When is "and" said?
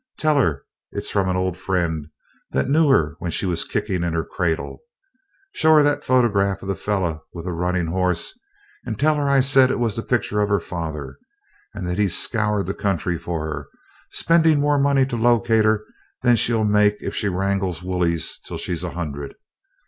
8.83-8.99, 11.75-11.87